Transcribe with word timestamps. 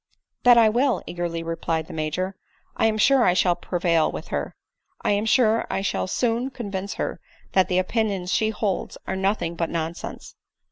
"That 0.41 0.57
I 0.57 0.67
will," 0.67 1.03
eagerly 1.05 1.43
replied 1.43 1.85
the 1.85 1.93
Major; 1.93 2.35
"I 2.75 2.87
am 2.87 2.97
sure 2.97 3.23
I 3.23 3.35
shall 3.35 3.55
prevail 3.55 4.11
with 4.11 4.29
her. 4.29 4.55
I 5.03 5.11
am 5.11 5.25
sure 5.27 5.67
I 5.69 5.81
shall 5.81 6.07
soon 6.07 6.49
con 6.49 6.71
vince 6.71 6.95
her 6.95 7.19
that 7.51 7.67
the 7.67 7.77
opinions 7.77 8.33
she 8.33 8.49
holds 8.49 8.97
are 9.05 9.15
nothing 9.15 9.53
but 9.55 9.69
nonsense." 9.69 10.33